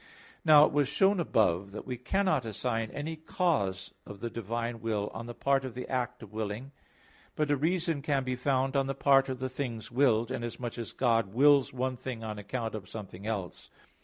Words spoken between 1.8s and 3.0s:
we cannot assign